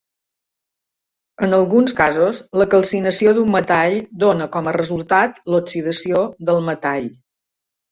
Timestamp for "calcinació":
2.71-3.35